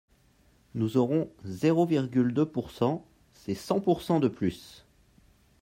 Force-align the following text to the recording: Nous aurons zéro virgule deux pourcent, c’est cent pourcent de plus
Nous 0.73 0.97
aurons 0.97 1.29
zéro 1.43 1.85
virgule 1.85 2.33
deux 2.33 2.47
pourcent, 2.47 3.05
c’est 3.33 3.53
cent 3.53 3.79
pourcent 3.79 4.19
de 4.19 4.29
plus 4.29 4.83